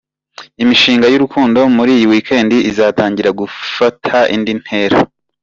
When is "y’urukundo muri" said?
1.09-1.91